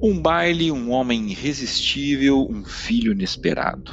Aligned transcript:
Um 0.00 0.20
baile, 0.22 0.70
um 0.70 0.92
homem 0.92 1.28
irresistível, 1.28 2.46
um 2.48 2.64
filho 2.64 3.10
inesperado. 3.10 3.90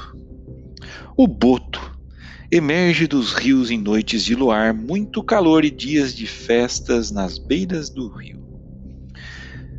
O 1.17 1.27
boto 1.27 1.81
emerge 2.51 3.07
dos 3.07 3.33
rios 3.33 3.71
em 3.71 3.79
noites 3.79 4.23
de 4.23 4.35
luar, 4.35 4.71
muito 4.71 5.23
calor 5.23 5.65
e 5.65 5.71
dias 5.71 6.13
de 6.13 6.27
festas 6.27 7.09
nas 7.09 7.39
beiras 7.39 7.89
do 7.89 8.07
rio. 8.07 8.45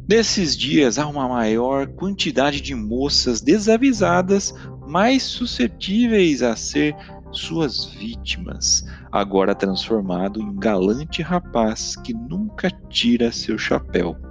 Nesses 0.08 0.56
dias 0.56 0.98
há 0.98 1.06
uma 1.06 1.28
maior 1.28 1.86
quantidade 1.86 2.60
de 2.60 2.74
moças 2.74 3.40
desavisadas, 3.40 4.52
mais 4.84 5.22
suscetíveis 5.22 6.42
a 6.42 6.56
ser 6.56 6.96
suas 7.30 7.84
vítimas, 7.84 8.84
agora 9.12 9.54
transformado 9.54 10.40
em 10.40 10.56
galante 10.56 11.22
rapaz 11.22 11.94
que 11.94 12.12
nunca 12.12 12.68
tira 12.90 13.30
seu 13.30 13.56
chapéu 13.56 14.25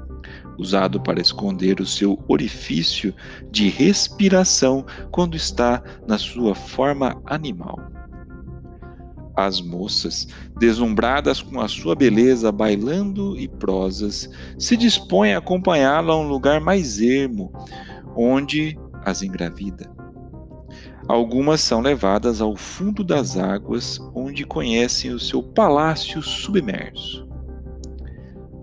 usado 0.57 0.99
para 0.99 1.21
esconder 1.21 1.79
o 1.79 1.85
seu 1.85 2.23
orifício 2.27 3.13
de 3.51 3.69
respiração 3.69 4.85
quando 5.11 5.35
está 5.35 5.81
na 6.07 6.17
sua 6.17 6.55
forma 6.55 7.21
animal. 7.25 7.79
As 9.35 9.59
moças, 9.59 10.27
deslumbradas 10.57 11.41
com 11.41 11.59
a 11.59 11.67
sua 11.67 11.93
beleza, 11.93 12.51
bailando 12.51 13.37
e 13.37 13.47
prosas, 13.47 14.29
se 14.57 14.77
dispõem 14.77 15.33
a 15.33 15.39
acompanhá-la 15.39 16.13
a 16.13 16.17
um 16.17 16.27
lugar 16.27 16.61
mais 16.61 17.01
ermo, 17.01 17.51
onde 18.15 18.79
as 19.03 19.21
engravida. 19.21 19.93
Algumas 21.07 21.61
são 21.61 21.81
levadas 21.81 22.41
ao 22.41 22.55
fundo 22.55 23.03
das 23.03 23.37
águas, 23.37 23.99
onde 24.15 24.43
conhecem 24.43 25.11
o 25.11 25.19
seu 25.19 25.43
palácio 25.43 26.21
submerso. 26.21 27.24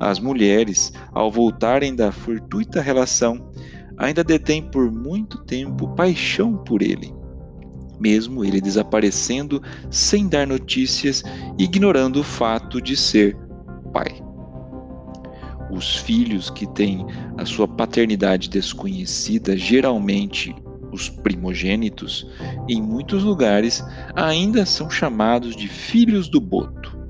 As 0.03 0.19
mulheres, 0.19 0.93
ao 1.13 1.31
voltarem 1.31 1.95
da 1.95 2.11
fortuita 2.11 2.81
relação, 2.81 3.53
ainda 3.97 4.25
detêm 4.25 4.61
por 4.61 4.91
muito 4.91 5.39
tempo 5.45 5.95
paixão 5.95 6.57
por 6.57 6.83
ele, 6.83 7.15
mesmo 8.01 8.45
ele 8.45 8.61
desaparecendo 8.61 9.63
sem 9.93 10.27
dar 10.27 10.45
notícias, 10.45 11.23
ignorando 11.57 12.19
o 12.19 12.25
fato 12.25 12.83
de 12.83 12.97
ser 12.97 13.37
pai. 13.93 14.21
Os 15.71 15.99
filhos 15.99 16.51
que 16.51 16.67
têm 16.67 17.07
a 17.39 17.45
sua 17.45 17.69
paternidade 17.69 18.51
desconhecida, 18.51 19.57
geralmente 19.57 20.53
os 20.91 21.09
primogênitos, 21.09 22.27
em 22.69 22.83
muitos 22.83 23.23
lugares 23.23 23.85
ainda 24.17 24.67
são 24.67 24.91
chamados 24.91 25.55
de 25.55 25.69
filhos 25.69 26.29
do 26.29 26.41
boto. 26.41 27.01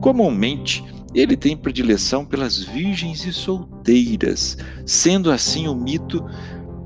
Comumente, 0.00 0.82
ele 1.14 1.36
tem 1.36 1.56
predileção 1.56 2.24
pelas 2.24 2.58
virgens 2.58 3.24
e 3.26 3.32
solteiras, 3.32 4.56
sendo 4.86 5.30
assim 5.30 5.68
o 5.68 5.74
mito 5.74 6.24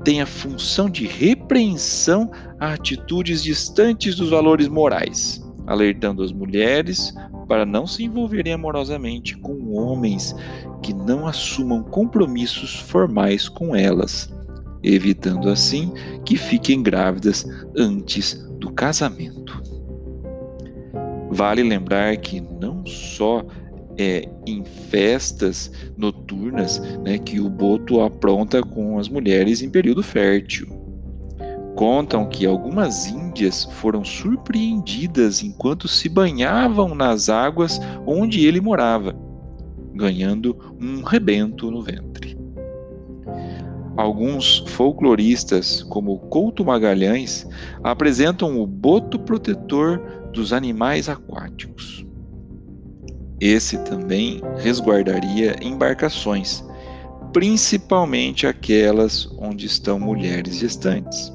tem 0.03 0.21
a 0.21 0.25
função 0.25 0.89
de 0.89 1.05
repreensão 1.05 2.31
a 2.59 2.73
atitudes 2.73 3.43
distantes 3.43 4.15
dos 4.15 4.29
valores 4.29 4.67
morais, 4.67 5.45
alertando 5.65 6.23
as 6.23 6.31
mulheres 6.31 7.13
para 7.47 7.65
não 7.65 7.87
se 7.87 8.03
envolverem 8.03 8.53
amorosamente 8.53 9.37
com 9.37 9.73
homens 9.73 10.35
que 10.81 10.93
não 10.93 11.25
assumam 11.25 11.83
compromissos 11.83 12.75
formais 12.75 13.47
com 13.47 13.75
elas, 13.75 14.33
evitando 14.83 15.49
assim 15.49 15.91
que 16.25 16.35
fiquem 16.35 16.83
grávidas 16.83 17.45
antes 17.75 18.33
do 18.59 18.71
casamento. 18.71 19.61
Vale 21.29 21.63
lembrar 21.63 22.15
que 22.17 22.41
não 22.41 22.85
só 22.85 23.45
é, 23.97 24.29
em 24.45 24.63
festas 24.63 25.71
noturnas 25.97 26.79
né, 27.03 27.17
que 27.17 27.39
o 27.39 27.49
boto 27.49 28.01
apronta 28.01 28.61
com 28.61 28.99
as 28.99 29.09
mulheres 29.09 29.61
em 29.61 29.69
período 29.69 30.03
fértil. 30.03 30.67
Contam 31.75 32.27
que 32.27 32.45
algumas 32.45 33.07
índias 33.07 33.65
foram 33.73 34.03
surpreendidas 34.03 35.43
enquanto 35.43 35.87
se 35.87 36.09
banhavam 36.09 36.95
nas 36.95 37.29
águas 37.29 37.79
onde 38.05 38.45
ele 38.45 38.59
morava, 38.59 39.15
ganhando 39.93 40.57
um 40.81 41.03
rebento 41.03 41.69
no 41.69 41.81
ventre. 41.81 42.37
Alguns 43.95 44.59
folcloristas, 44.67 45.81
como 45.83 46.19
Couto 46.19 46.63
Magalhães, 46.63 47.47
apresentam 47.83 48.59
o 48.61 48.67
boto 48.67 49.17
protetor 49.19 49.99
dos 50.31 50.53
animais 50.53 51.09
aquáticos. 51.09 52.06
Esse 53.39 53.77
também 53.83 54.41
resguardaria 54.57 55.55
embarcações, 55.61 56.63
principalmente 57.31 58.47
aquelas 58.47 59.29
onde 59.37 59.67
estão 59.67 59.99
mulheres 59.99 60.55
gestantes. 60.55 61.31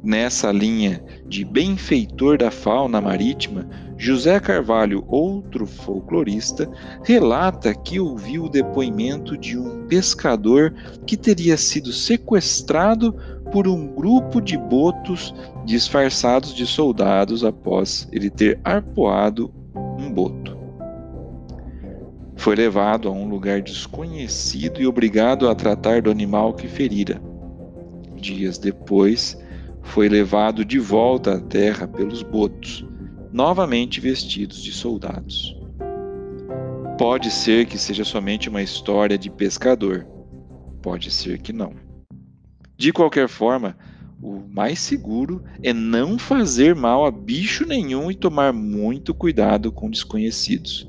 Nessa 0.00 0.52
linha 0.52 1.02
de 1.26 1.44
benfeitor 1.44 2.38
da 2.38 2.52
fauna 2.52 3.00
marítima, 3.00 3.68
José 3.96 4.38
Carvalho, 4.38 5.04
outro 5.08 5.66
folclorista, 5.66 6.70
relata 7.02 7.74
que 7.74 7.98
ouviu 7.98 8.44
o 8.44 8.48
depoimento 8.48 9.36
de 9.36 9.58
um 9.58 9.84
pescador 9.88 10.72
que 11.04 11.16
teria 11.16 11.56
sido 11.56 11.92
sequestrado 11.92 13.12
por 13.50 13.66
um 13.66 13.88
grupo 13.88 14.40
de 14.40 14.56
botos 14.56 15.34
disfarçados 15.64 16.54
de 16.54 16.64
soldados 16.64 17.42
após 17.42 18.08
ele 18.12 18.30
ter 18.30 18.60
arpoado 18.62 19.52
um 19.98 20.12
boto 20.12 20.57
foi 22.48 22.56
levado 22.56 23.08
a 23.08 23.12
um 23.12 23.28
lugar 23.28 23.60
desconhecido 23.60 24.80
e 24.80 24.86
obrigado 24.86 25.50
a 25.50 25.54
tratar 25.54 26.00
do 26.00 26.10
animal 26.10 26.54
que 26.54 26.66
ferira. 26.66 27.20
Dias 28.16 28.56
depois, 28.56 29.38
foi 29.82 30.08
levado 30.08 30.64
de 30.64 30.78
volta 30.78 31.34
à 31.34 31.40
terra 31.42 31.86
pelos 31.86 32.22
botos, 32.22 32.86
novamente 33.30 34.00
vestidos 34.00 34.62
de 34.62 34.72
soldados. 34.72 35.54
Pode 36.96 37.30
ser 37.30 37.66
que 37.66 37.76
seja 37.76 38.02
somente 38.02 38.48
uma 38.48 38.62
história 38.62 39.18
de 39.18 39.28
pescador, 39.28 40.06
pode 40.80 41.10
ser 41.10 41.40
que 41.40 41.52
não. 41.52 41.74
De 42.78 42.94
qualquer 42.94 43.28
forma, 43.28 43.76
o 44.22 44.40
mais 44.48 44.78
seguro 44.78 45.44
é 45.62 45.74
não 45.74 46.18
fazer 46.18 46.74
mal 46.74 47.04
a 47.04 47.10
bicho 47.10 47.66
nenhum 47.66 48.10
e 48.10 48.14
tomar 48.14 48.54
muito 48.54 49.12
cuidado 49.12 49.70
com 49.70 49.90
desconhecidos 49.90 50.88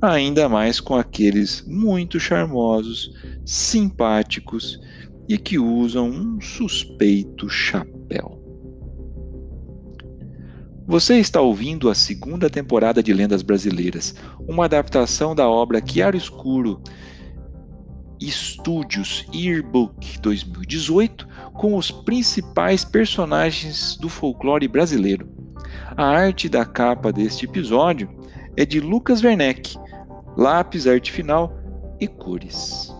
ainda 0.00 0.48
mais 0.48 0.80
com 0.80 0.94
aqueles 0.94 1.64
muito 1.66 2.20
charmosos, 2.20 3.12
simpáticos 3.44 4.80
e 5.28 5.36
que 5.36 5.58
usam 5.58 6.08
um 6.08 6.40
suspeito 6.40 7.48
chapéu. 7.48 8.42
Você 10.86 11.18
está 11.18 11.40
ouvindo 11.40 11.90
a 11.90 11.94
segunda 11.96 12.48
temporada 12.48 13.02
de 13.02 13.12
Lendas 13.12 13.42
Brasileiras, 13.42 14.14
uma 14.46 14.66
adaptação 14.66 15.34
da 15.34 15.48
obra 15.48 15.82
Chiaro 15.84 16.16
Escuro 16.16 16.80
Estúdios 18.20 19.26
Yearbook 19.34 20.20
2018 20.20 21.28
com 21.52 21.76
os 21.76 21.90
principais 21.90 22.84
personagens 22.84 23.96
do 23.96 24.08
folclore 24.08 24.66
brasileiro. 24.68 25.28
A 25.96 26.04
arte 26.04 26.48
da 26.48 26.64
capa 26.64 27.12
deste 27.12 27.44
episódio 27.44 28.08
é 28.56 28.64
de 28.64 28.80
Lucas 28.80 29.22
Werneck 29.22 29.76
lápis, 30.36 30.86
arte 30.86 31.10
final 31.10 31.52
e 31.98 32.06
cores. 32.06 32.95